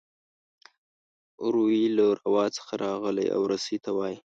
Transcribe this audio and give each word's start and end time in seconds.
روي 1.53 1.83
له 1.97 2.07
روا 2.23 2.45
څخه 2.55 2.73
راغلی 2.85 3.27
او 3.35 3.41
رسۍ 3.51 3.77
ته 3.85 3.89
وايي. 3.97 4.17